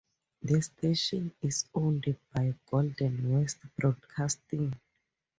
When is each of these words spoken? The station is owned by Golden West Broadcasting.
The 0.41 0.59
station 0.63 1.31
is 1.43 1.65
owned 1.75 2.17
by 2.33 2.55
Golden 2.71 3.33
West 3.39 3.59
Broadcasting. 3.77 4.73